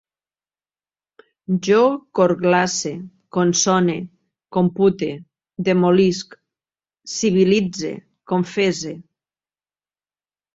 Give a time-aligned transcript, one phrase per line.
[1.65, 1.81] Jo
[2.19, 2.91] corglace,
[3.37, 3.97] consone,
[4.57, 5.09] compute,
[5.69, 6.33] demolisc,
[7.19, 7.93] civilitze,
[8.33, 8.95] confesse